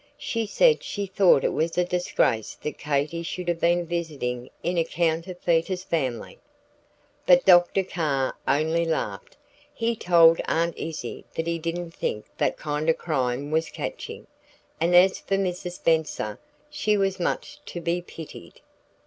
[0.17, 4.79] She said she thought it was a disgrace that Katy should have been visiting in
[4.79, 6.39] a counterfeiter's family.
[7.27, 7.83] But Dr.
[7.83, 9.37] Carr only laughed.
[9.71, 14.25] He told Aunt Izzie that he didn't think that kind of crime was catching,
[14.79, 15.73] and as for Mrs.
[15.73, 16.39] Spenser,
[16.71, 18.59] she was much to be pitied.